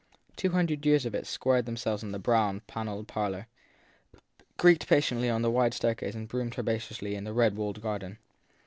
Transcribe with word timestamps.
Two 0.35 0.49
hundred 0.49 0.83
years 0.83 1.05
of 1.05 1.13
it 1.13 1.27
squared 1.27 1.67
themselves 1.67 2.01
in 2.01 2.11
the 2.11 2.17
brown, 2.17 2.61
panelled 2.61 3.07
parlour, 3.07 3.45
creaked 4.57 4.87
patiently 4.87 5.29
on 5.29 5.43
the 5.43 5.51
wide 5.51 5.75
staircase, 5.75 6.15
and 6.15 6.27
bloomed 6.27 6.55
herba 6.55 6.63
THE 6.63 6.71
THIRD 6.71 6.73
PERSON 6.89 6.95
247 7.05 7.13
ceously 7.13 7.17
in 7.19 7.23
the 7.25 7.33
red 7.33 7.55
walled 7.55 7.81
garden. 7.83 8.17